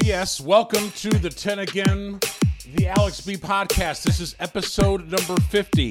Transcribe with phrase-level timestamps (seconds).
[0.00, 0.40] Oh, yes.
[0.40, 2.20] Welcome to the 10 Again,
[2.76, 4.04] the Alex B podcast.
[4.04, 5.90] This is episode number 50.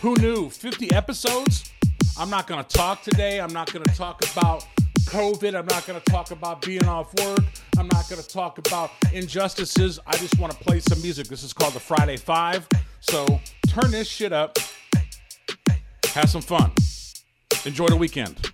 [0.00, 0.48] Who knew?
[0.48, 1.70] 50 episodes?
[2.18, 3.38] I'm not going to talk today.
[3.38, 4.66] I'm not going to talk about
[5.00, 5.54] COVID.
[5.54, 7.44] I'm not going to talk about being off work.
[7.76, 10.00] I'm not going to talk about injustices.
[10.06, 11.26] I just want to play some music.
[11.26, 12.66] This is called the Friday Five.
[13.00, 13.26] So
[13.68, 14.56] turn this shit up.
[16.14, 16.72] Have some fun.
[17.66, 18.51] Enjoy the weekend.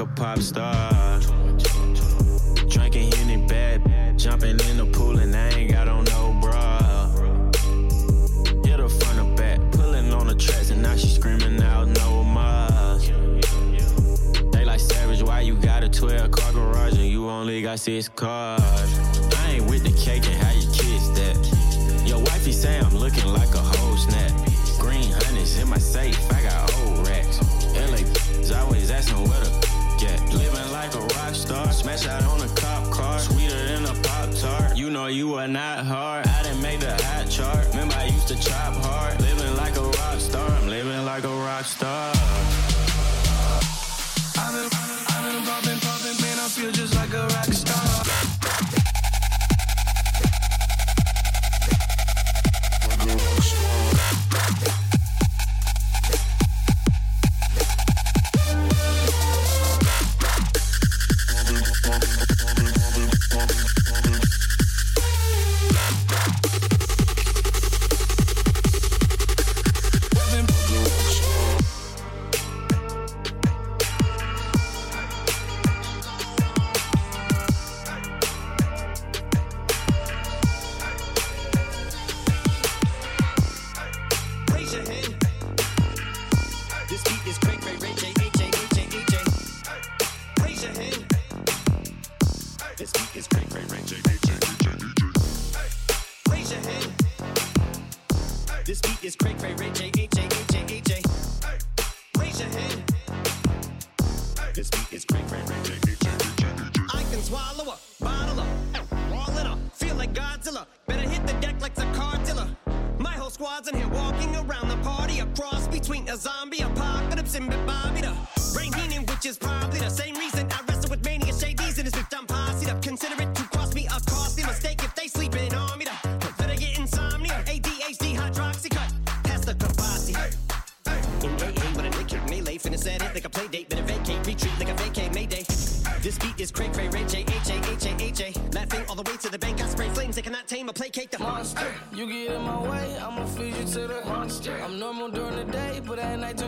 [0.00, 1.20] like a pop star.
[2.68, 6.78] Drinking Henny bad, jumping in the pool and I ain't got on no bra.
[8.64, 12.22] Hit her front or back, pulling on the tracks and now she's screaming out no
[12.24, 12.98] more.
[14.52, 18.08] They like savage, why you got a 12 car garage and you only got six
[18.08, 18.39] cars?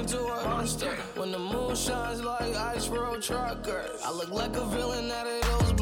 [0.09, 0.91] To a monster.
[1.15, 5.69] When the moon shines like ice road truckers, I look like a villain out of
[5.69, 5.82] those.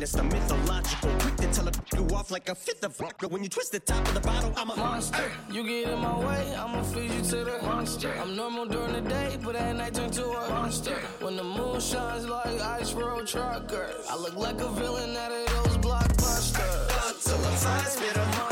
[0.00, 1.10] Just a Loch Ness, the mythological.
[1.18, 3.28] Quick to tell a you off like a fifth of vodka.
[3.28, 5.30] When you twist the top of the bottle, I'm a monster.
[5.52, 8.12] You get in my way, I'ma feed you to the monster.
[8.20, 10.96] I'm normal during the day, but at night turn to a monster.
[11.20, 15.46] When the moon shines like ice road truckers, I look like a villain out of
[15.46, 16.88] those blockbusters.
[16.88, 18.49] Godzilla, fire spitter, monster.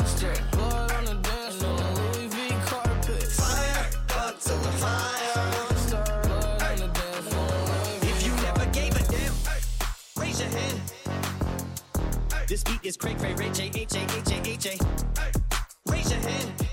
[12.49, 15.91] This beat is Craig Ray Ray J H A H A H A.
[15.91, 16.67] Raise your hand.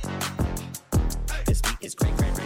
[1.44, 2.45] This beat is Craig Ray Ray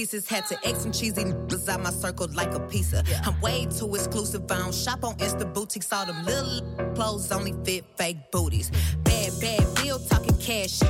[0.00, 0.26] pieces.
[0.26, 3.04] Had to X some cheesy niggas out my circle like a pizza.
[3.26, 4.50] I'm way too exclusive.
[4.50, 5.92] I don't shop on Insta boutiques.
[5.92, 6.62] All them little
[6.94, 8.70] clothes only fit fake booties.
[9.04, 10.80] Bad, bad bill talking cash.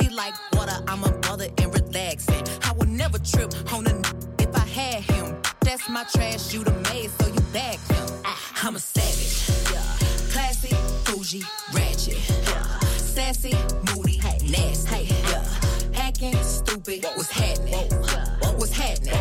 [0.00, 2.42] Be like water, I'm a mother and relaxing.
[2.64, 4.02] I would never trip on a n-
[4.40, 5.36] if I had him.
[5.60, 8.06] That's my trash, you the maid, so you back him.
[8.24, 9.34] Ah, I'm a savage.
[9.72, 10.32] Yeah.
[10.32, 10.74] Classy,
[11.04, 12.18] bougie, ratchet.
[12.48, 12.80] Yeah.
[13.14, 13.54] Sassy,
[13.94, 14.18] moody,
[14.50, 15.04] nasty.
[15.30, 15.44] Yeah.
[15.92, 18.35] Hacking, stupid, what's happening?
[18.58, 19.14] What's happening?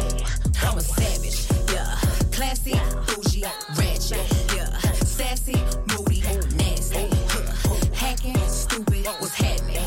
[0.64, 1.48] I'm a savage.
[1.72, 1.96] Yeah.
[2.32, 2.74] Classy,
[3.08, 3.44] bougie,
[3.78, 4.56] ratchet.
[4.56, 4.70] Yeah.
[5.04, 5.56] Sassy,
[5.92, 6.22] moody,
[6.56, 7.00] nasty.
[7.00, 7.94] Yeah.
[7.94, 9.82] Hacking, stupid, what's happening?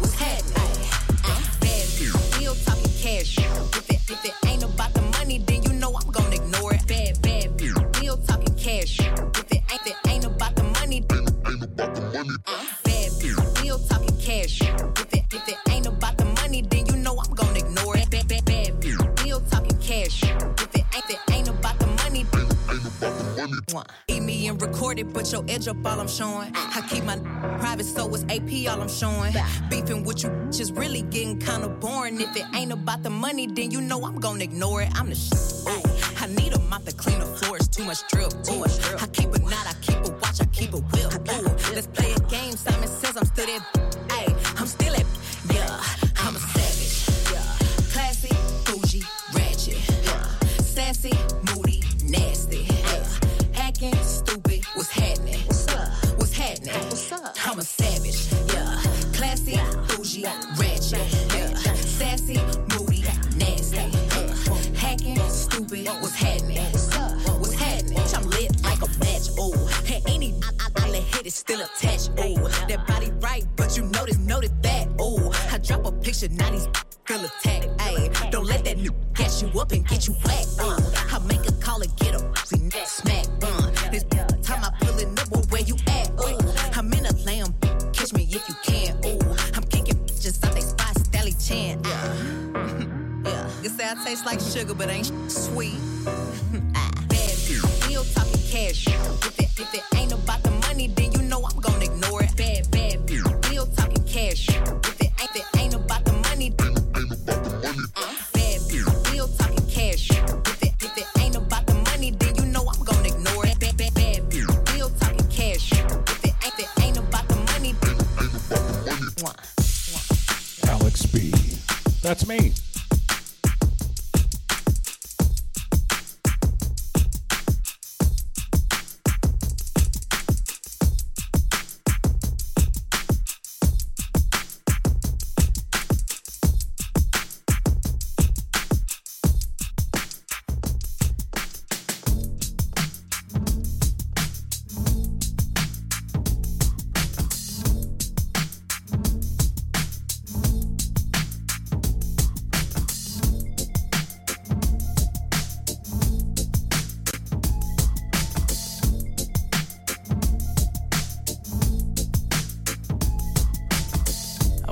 [0.00, 0.52] What's happening?
[1.60, 3.38] Bad bitch, still talking cash.
[3.38, 6.86] If it, if it ain't about the money, then you know I'm gonna ignore it.
[6.86, 7.56] Bad, bad
[7.96, 9.00] still talking cash.
[9.00, 12.75] If it ain't, if it ain't about the money, bad bitch,
[24.66, 26.50] Eat me and record it, but your edge up all I'm showing.
[26.54, 27.16] I keep my
[27.58, 29.34] private, so it's AP all I'm showing.
[29.70, 32.20] Beefing with you just really getting kinda boring.
[32.20, 34.90] If it ain't about the money, then you know I'm gonna ignore it.
[34.94, 35.36] I'm the shit.
[36.18, 38.32] I need a mop to clean the floors, too much drip.
[38.50, 38.64] Ooh.
[38.98, 41.12] I keep a knot, I keep a watch, I keep a whip.
[41.14, 41.74] Ooh.
[41.74, 42.56] Let's play a game.
[42.56, 43.95] Simon says I'm still that.
[65.68, 65.86] Stupid.
[66.00, 66.75] What's happening?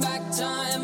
[0.00, 0.83] back time.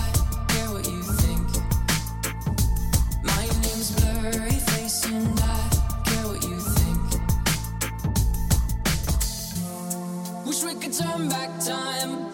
[10.81, 12.30] could turn back time.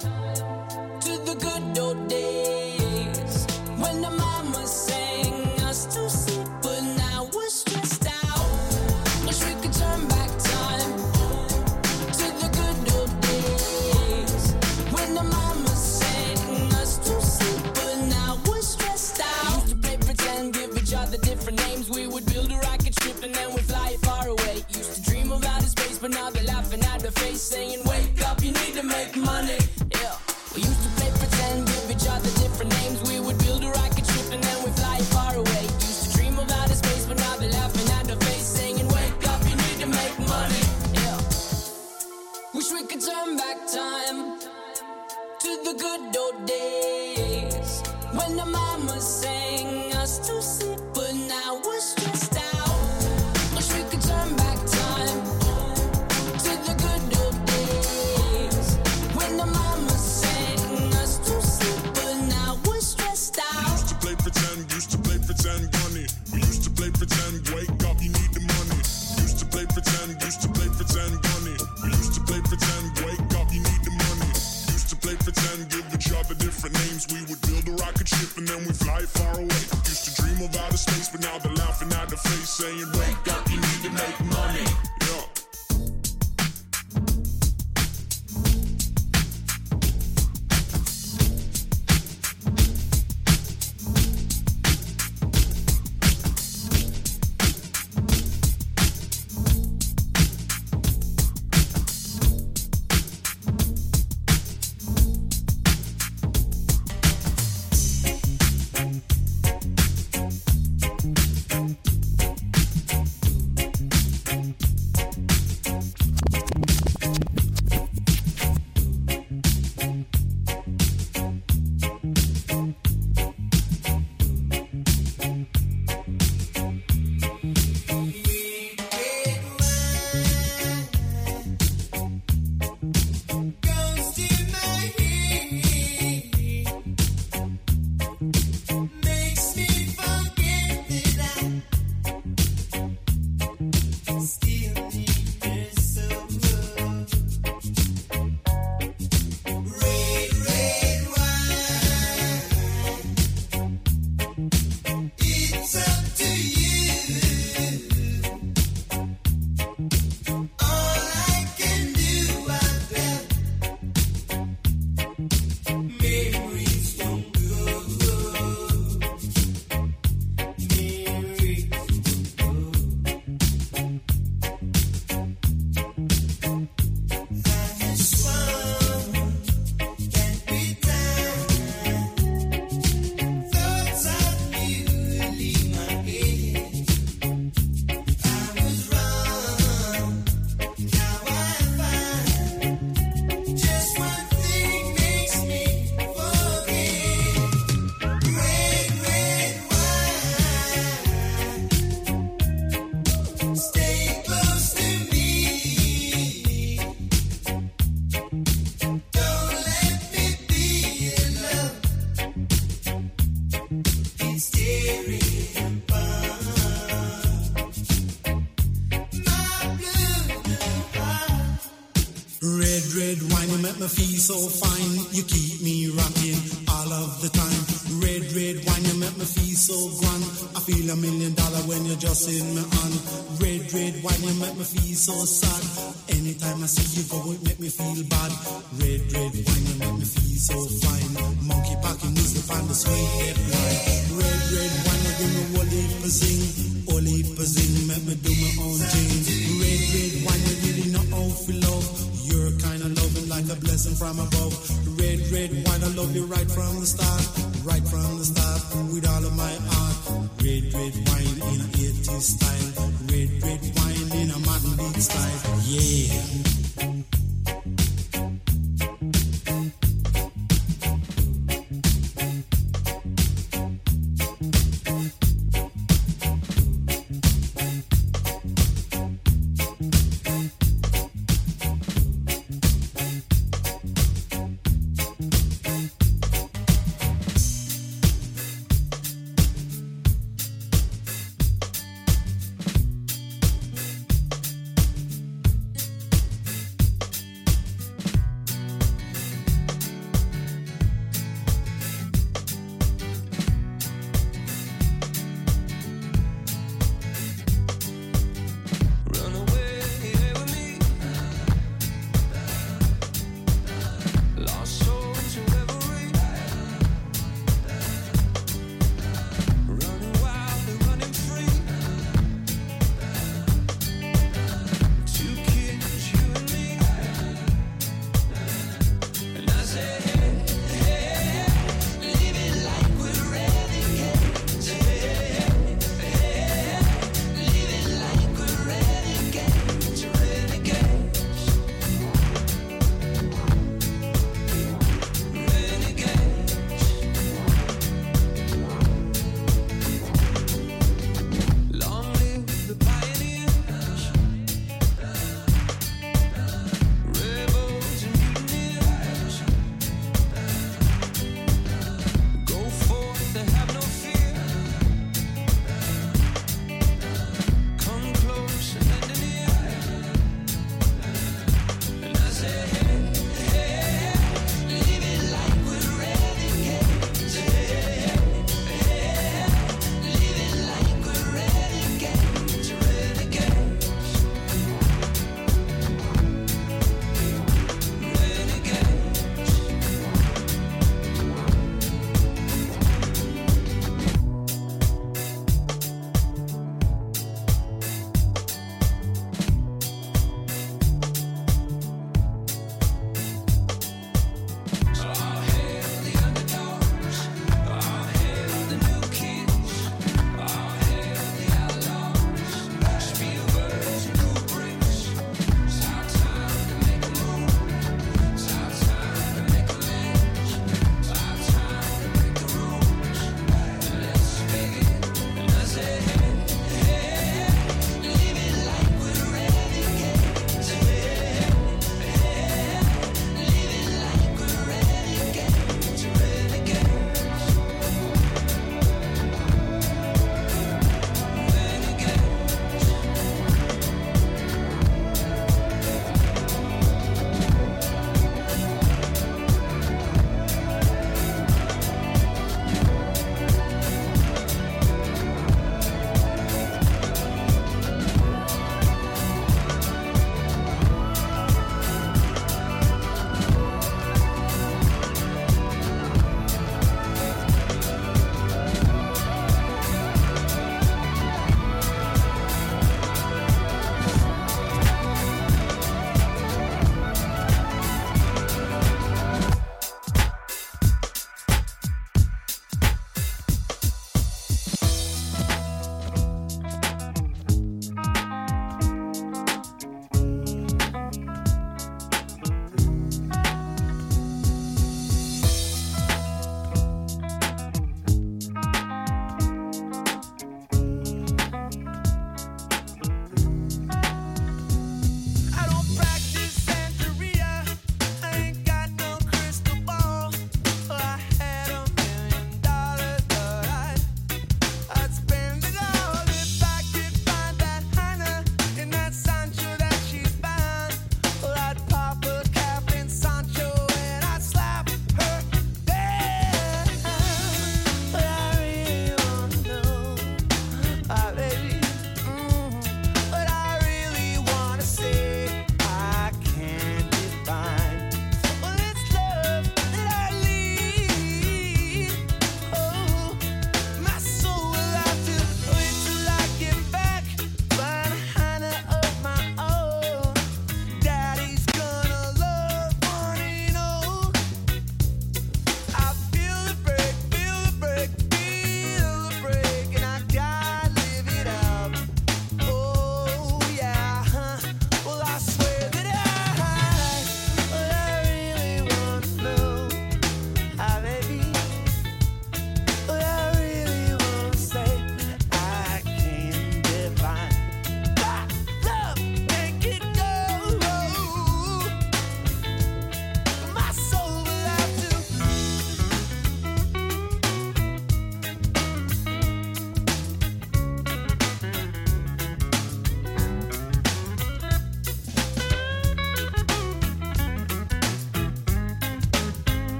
[234.57, 236.17] make me feel so sad.
[236.17, 238.31] Anytime I see you go, it make me feel bad.
[238.79, 239.26] Red, red.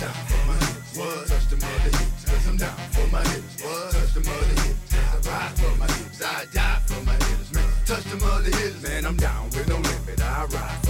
[0.00, 0.54] down for my
[2.48, 3.22] I'm down for my
[5.26, 5.86] I for my.
[6.24, 7.52] I die for my hips.
[7.52, 7.64] Man.
[8.82, 9.37] Man, I'm down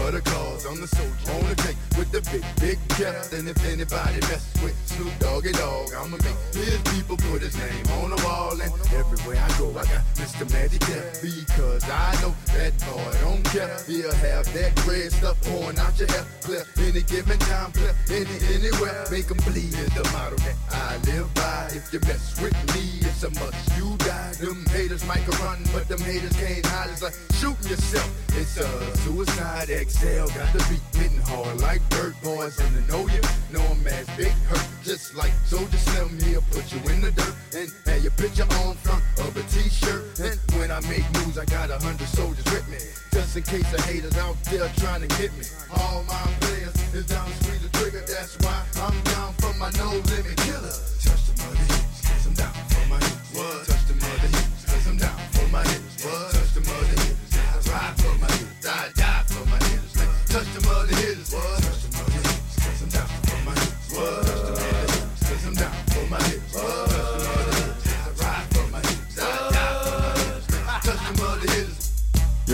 [0.08, 0.64] for the cause.
[0.64, 3.32] The soldier on the tank with the big, big chest.
[3.32, 7.86] And if anybody mess with Snoop Doggy Dogg, I'ma make his people put his name
[8.00, 8.52] on the wall.
[8.52, 10.44] And everywhere I go, I got Mr.
[10.52, 11.20] Magic Death.
[11.20, 13.76] Because I know that boy don't care.
[13.86, 16.24] He'll have that red stuff pouring out your hair.
[16.42, 19.04] Clear any given time, clear any, anywhere.
[19.10, 21.68] Make 'em bleed is the motto that I live by.
[21.74, 23.60] If you mess with me, it's a must.
[23.76, 24.32] You die.
[24.40, 26.90] Them haters might run, but them haters can't hide.
[26.90, 28.10] It's like shooting yourself.
[28.38, 28.68] It's a
[28.98, 30.30] suicide XL.
[30.30, 32.58] Got the beat hitting hard like dirt boys.
[32.60, 33.20] And to know you,
[33.52, 34.66] know I'm as big hurt.
[34.82, 37.34] Just like Soldier Slim here, put you in the dirt.
[37.54, 40.18] And have your picture on front of a t-shirt.
[40.20, 42.78] And when I make moves, I got a hundred soldiers with me.
[43.12, 45.44] Just in case the haters out there trying to get me.
[45.74, 48.00] All my players is down to squeeze the trigger.
[48.06, 50.78] That's why I'm down for my no limit killer.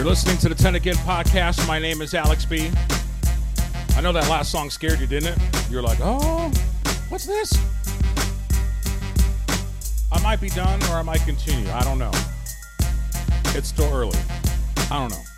[0.05, 1.67] You're listening to the 10 Again podcast.
[1.67, 2.71] My name is Alex B.
[3.97, 5.71] I know that last song scared you, didn't it?
[5.71, 6.53] You're like, oh,
[7.09, 7.55] what's this?
[10.13, 11.71] I might be done or I might continue.
[11.71, 12.11] I don't know.
[13.55, 14.19] It's still early.
[14.91, 15.34] I don't know.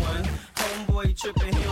[0.00, 0.24] One.
[0.56, 1.71] Homeboy tripping, he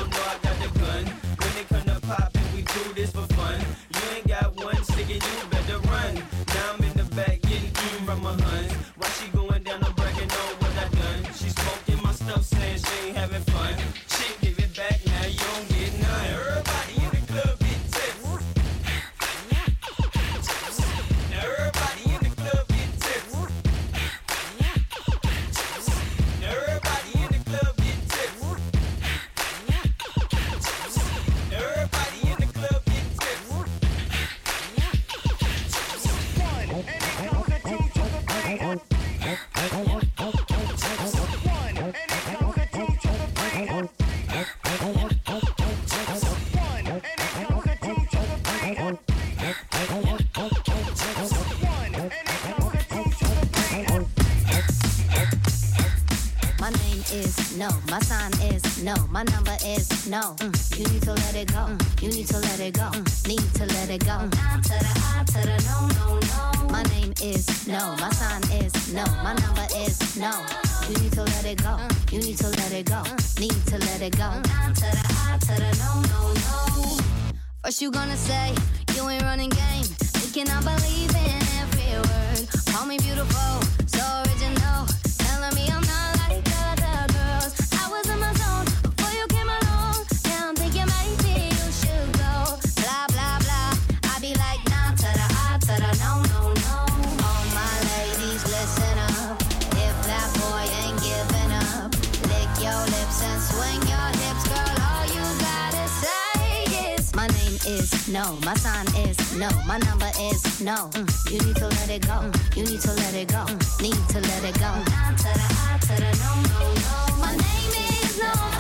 [107.92, 108.36] is no.
[108.44, 109.48] My sign is no.
[109.66, 110.90] My number is no.
[110.92, 112.14] Mm, you need to let it go.
[112.14, 113.44] Mm, you need to let it go.
[113.46, 114.72] Mm, need to let it go.
[115.16, 115.48] To the
[115.86, 117.16] to the no no no.
[117.20, 118.59] My name is no.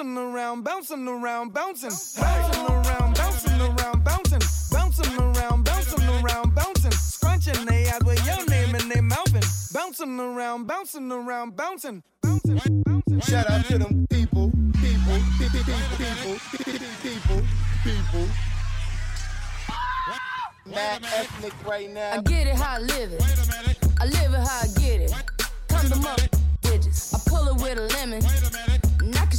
[0.00, 4.40] Bouncing around, bouncing around, bouncing, bouncing around, bouncing around, bouncing,
[4.72, 9.42] bouncing around, bouncing around, bouncing, scrunching they eyes with your name and they mouthing.
[9.74, 13.20] Bouncing around, bouncing around, bouncing, bouncing, bouncing.
[13.20, 15.60] Shout out to them people, people, people,
[15.98, 17.42] people, people, people,
[17.84, 18.28] people.
[20.64, 22.12] Mad ethnic right now.
[22.12, 23.22] I get it how I live it.
[24.00, 25.12] I live it how I get it.
[25.68, 26.16] Come to my
[26.62, 27.12] bitches.
[27.14, 28.20] I pull it with a lemon.
[28.20, 28.89] Not cause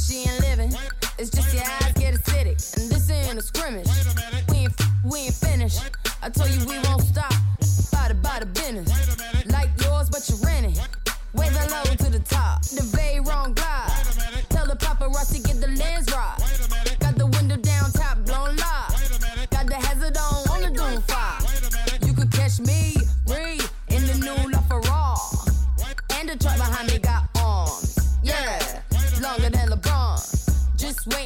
[0.06, 0.72] she ain't living.
[1.18, 2.58] It's just your eyes get acidic.
[2.80, 3.88] And this ain't a scrimmage.
[4.50, 4.72] We ain't,
[5.04, 5.80] we ain't finished.
[6.22, 7.32] I told you we won't stop.
[8.20, 8.90] By the business.
[9.46, 10.76] Like yours, but you're renting.
[11.34, 12.62] Way the low to the top.
[12.62, 13.54] The very wrong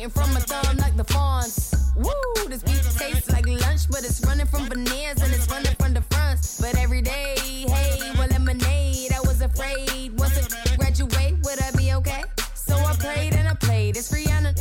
[0.06, 1.92] Just from my thumb like the fawns.
[1.96, 5.94] Woo, this beat tastes like lunch, but it's running from veneers and it's running from
[5.94, 6.60] the fronts.
[6.60, 7.34] But every day,
[7.66, 9.10] hey, well, lemonade.
[9.12, 12.22] I was afraid once I graduate, would I be okay?
[12.54, 13.96] So I prayed and I played.
[13.96, 14.54] It's Rihanna.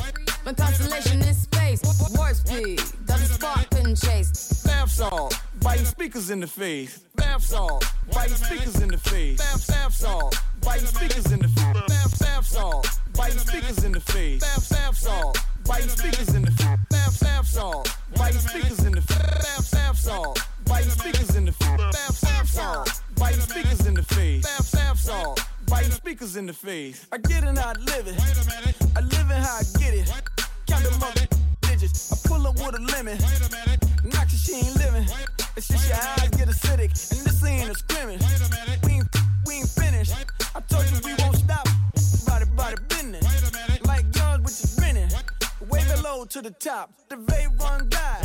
[0.46, 1.82] My constellation is space.
[2.16, 4.64] Warp speed, the spark couldn't chase.
[4.64, 7.04] Bath salt, biting speakers in the face.
[7.16, 9.38] Bath salt, biting speakers in the face.
[9.38, 12.18] Bath, salt, biting speakers in the face.
[12.18, 14.41] Bath salt, biting speakers in the face.
[14.41, 16.78] Bath, bath salt, biting speakers in the face.
[16.89, 19.17] Bath, bath salt, biting speakers in the face.
[19.17, 21.78] Bath, bath salt, biting speakers in the face.
[21.78, 24.43] Bath, bath salt, biting speakers in the face.
[24.43, 27.08] Bath, bath salt, biting speakers in the face.
[27.12, 28.19] I get it how I live it.
[28.95, 30.12] I live it how I get it.
[30.67, 31.15] Count them up
[31.62, 32.12] digits.
[32.12, 33.17] I pull up with a lemon.
[34.04, 35.08] Knock she ain't living.
[35.56, 36.91] It's just your eyes get acidic.
[37.12, 38.21] And this ain't a scrimmage.
[38.84, 39.08] We ain't,
[39.45, 40.13] we ain't finished.
[40.56, 41.64] I told you we won't stop.
[46.36, 46.91] To the top.
[47.08, 48.19] The vape run guy.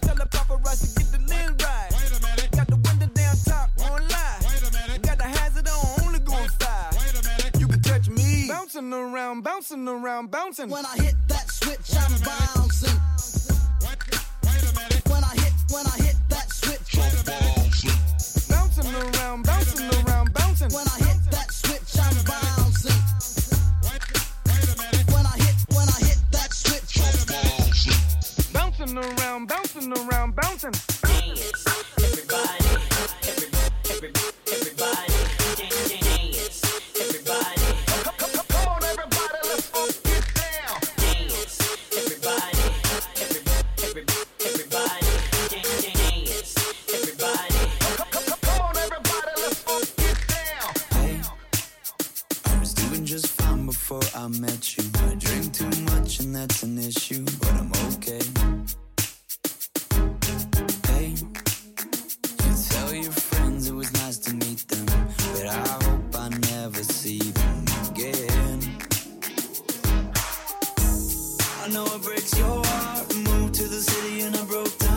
[0.00, 1.88] Tell the paparazzi get the lens right.
[1.92, 2.50] Wait a minute.
[2.50, 5.02] Got the window down top on live.
[5.02, 6.96] Got the hazard on, only going five.
[7.60, 8.48] You can touch me.
[8.48, 10.70] Bouncing around, bouncing around, bouncing.
[10.70, 12.98] When I hit that switch, I'm bouncing.
[13.84, 14.00] Wait,
[14.48, 15.04] wait a minute.
[15.12, 18.48] When I hit, when I hit that switch, I'm bouncing.
[18.48, 20.70] bouncing around, bouncing around, bouncing.
[20.72, 22.61] When I hit that switch, I'm bouncing.
[28.82, 30.72] bouncing around, bouncing around, bouncing.
[30.72, 31.64] Dance.
[31.98, 34.41] Everybody, everybody, everybody.
[72.60, 74.91] I moved to the city and I broke down.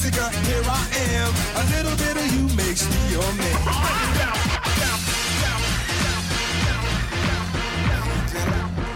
[0.00, 1.34] Jessica, here I am.
[1.56, 3.60] A little bit of you makes me your man.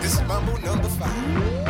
[0.01, 1.64] This is Mambo number five.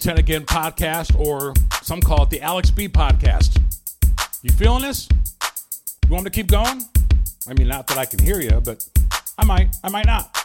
[0.00, 3.60] 10 Again podcast, or some call it the Alex B podcast.
[4.42, 5.06] You feeling this?
[6.06, 6.82] You want me to keep going?
[7.46, 8.88] I mean, not that I can hear you, but
[9.36, 10.39] I might, I might not.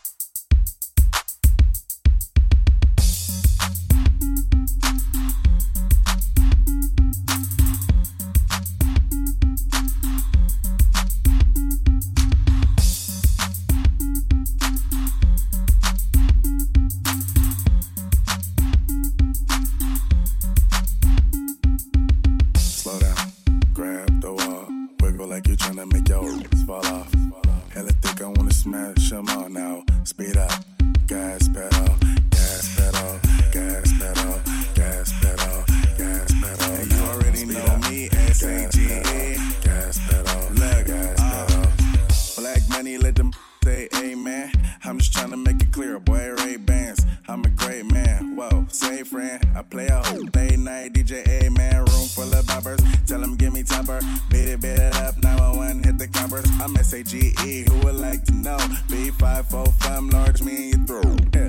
[50.85, 51.77] Night DJ, amen.
[51.77, 52.79] Room full of boppers.
[53.05, 53.99] Tell them give me topper.
[54.29, 55.17] Beat it, beat it up.
[55.23, 56.45] 911, hit the coppers.
[56.61, 57.65] I'm S-A-G-E.
[57.69, 58.57] Who would like to know?
[58.89, 61.21] B545, large me in your throat.
[61.33, 61.47] Yeah.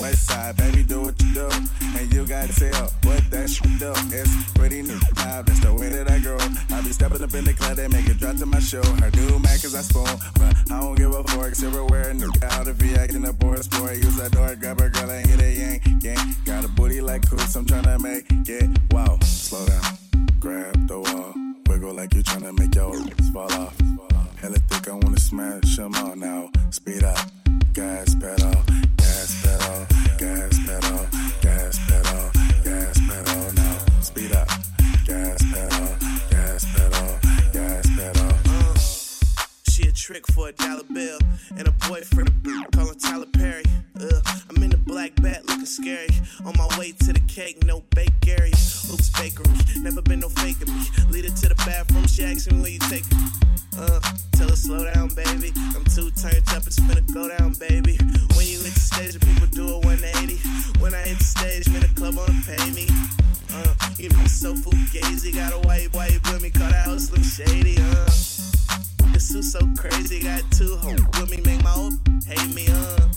[0.00, 1.48] West side, baby, do what you do.
[2.18, 3.92] You gotta tell what that shit do.
[4.10, 4.98] It's pretty new.
[5.14, 6.36] That's the way that I grow.
[6.76, 8.82] I be stepping up in the club, they make it drop to my show.
[8.82, 10.18] Her do Mac cause I spoon.
[10.34, 13.98] But I don't give a fork, silverware, new out if he acting a boy sport.
[13.98, 16.44] Use that door, grab a girl and hit a yank, yank.
[16.44, 19.16] Got a booty like Coots, I'm tryna make it wow.
[19.22, 19.84] Slow down,
[20.40, 21.32] grab the wall.
[21.68, 22.98] Wiggle like you're trying to make your
[23.32, 23.78] fall off.
[24.40, 26.50] Hella thick, I wanna smash them all now.
[26.70, 27.30] Speed up,
[27.74, 28.60] gas pedal,
[28.96, 29.86] gas pedal,
[30.18, 31.17] gas pedal,
[40.08, 41.18] trick for a dollar bill
[41.58, 42.30] and a boyfriend
[42.72, 43.62] call him Tyler Perry.
[44.00, 46.08] Ugh, I'm in the black bat looking scary.
[46.46, 48.52] On my way to the cake, no bakery.
[48.88, 49.52] Oops, bakery.
[49.82, 50.80] Never been no faking me.
[51.10, 53.20] Lead her to the bathroom, she asks me where you take me.
[53.76, 54.00] Uh,
[54.32, 55.52] tell her slow down, baby.
[55.76, 58.00] I'm too turned up, it's finna go down, baby.
[58.32, 60.40] When you hit the stage, the people do a 180.
[60.80, 62.88] When I hit the stage, man, the club wanna pay me.
[63.52, 65.34] Uh, you know, so fugazi.
[65.34, 68.08] Got a white, white with me, call that house Slim Shady, uh.
[69.18, 71.94] The suit so crazy, got two hoes with me, make my old
[72.24, 73.08] hate me, uh.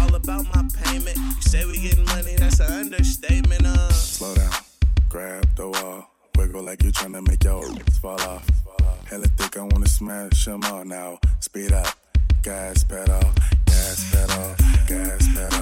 [0.00, 1.16] All about my payment.
[1.16, 3.92] You say we getting money, that's an understatement, uh.
[3.92, 4.50] Slow down,
[5.08, 6.10] grab the wall.
[6.36, 7.62] Wiggle like you tryna make your
[8.00, 8.44] fall off.
[9.06, 11.20] Hella thick, I wanna smash them all now.
[11.38, 11.94] Speed up,
[12.42, 13.22] gas pedal,
[13.66, 14.56] gas pedal,
[14.88, 15.61] gas pedal,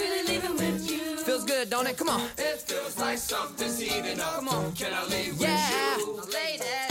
[1.71, 1.97] Don't it?
[1.97, 2.21] Come on.
[2.37, 4.35] It feels like something's heating up.
[4.35, 4.73] Come on.
[4.73, 5.95] Can I leave yeah.
[5.95, 6.33] with you?
[6.33, 6.90] Ladies.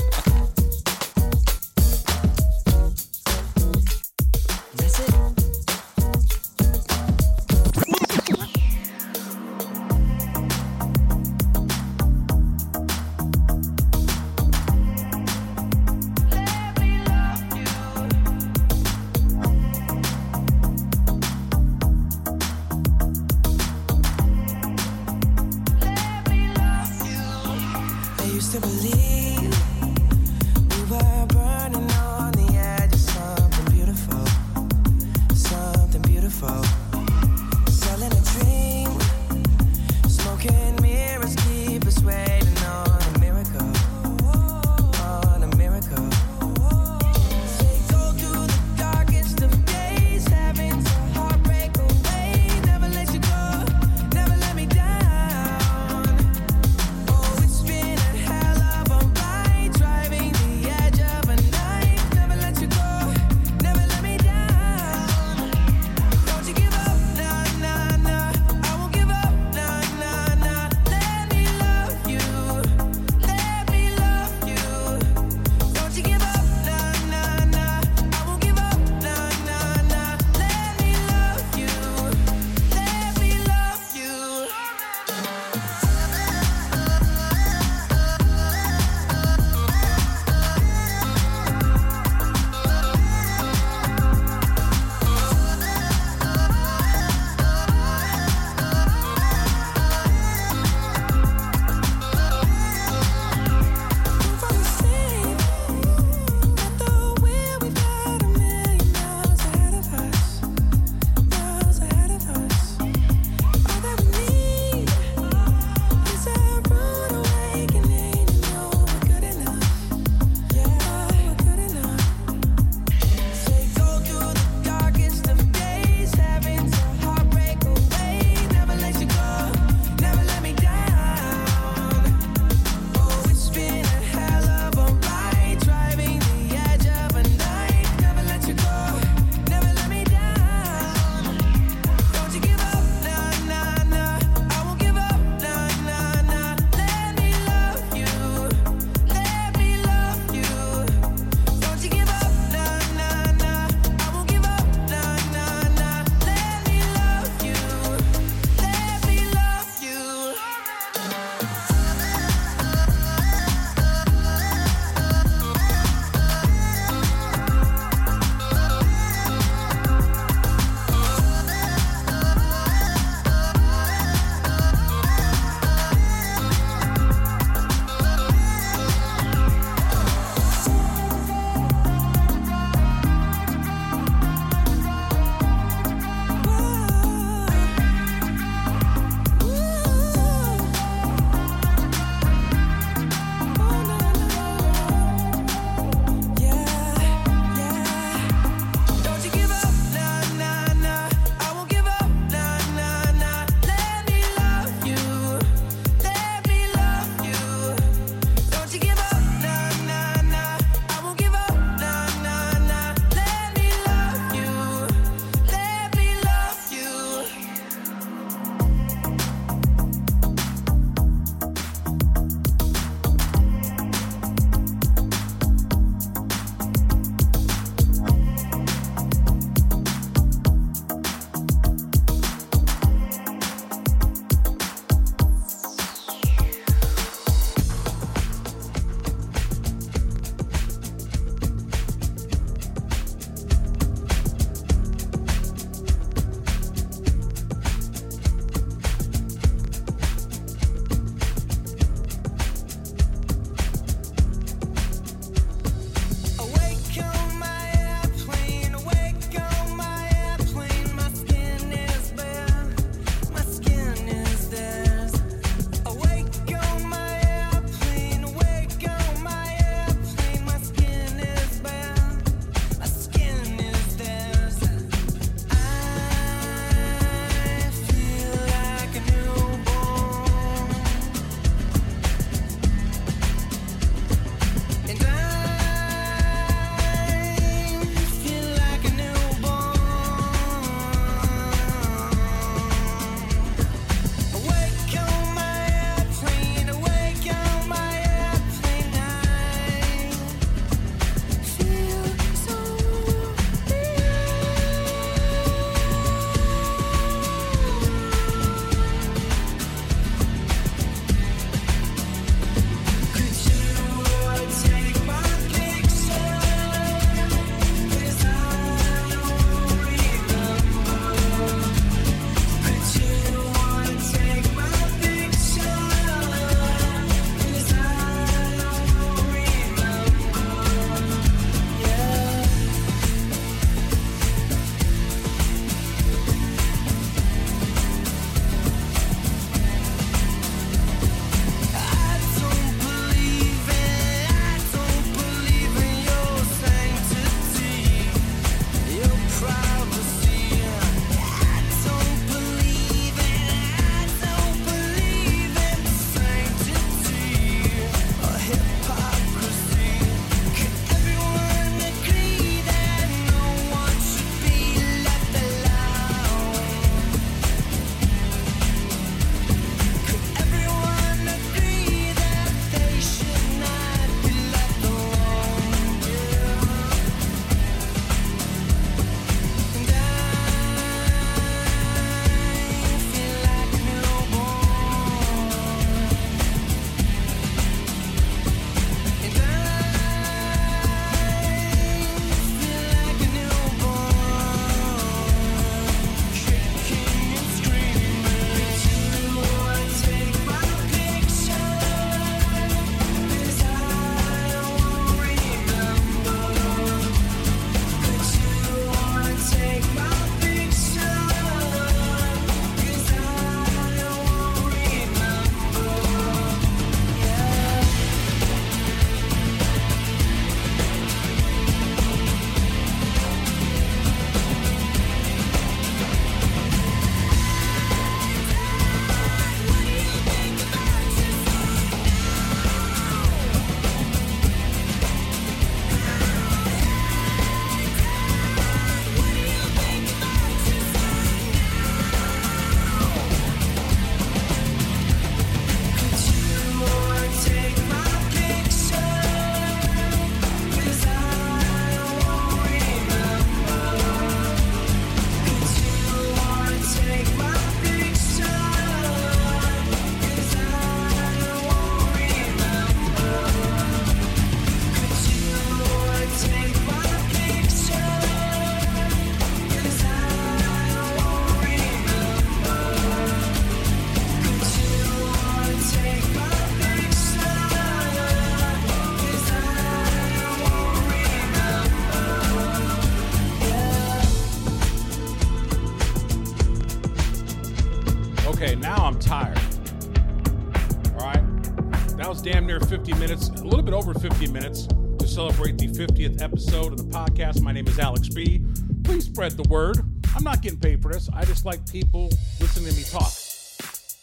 [501.61, 502.27] just like people
[502.59, 503.31] listening to me talk.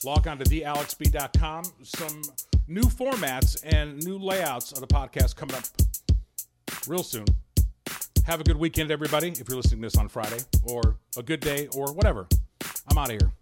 [0.04, 1.64] Log on to thealexb.com.
[1.84, 2.22] Some
[2.66, 5.62] new formats and new layouts of the podcast coming up
[6.88, 7.26] real soon.
[8.26, 11.38] Have a good weekend, everybody, if you're listening to this on Friday, or a good
[11.40, 12.26] day, or whatever.
[12.88, 13.32] I'm out of here.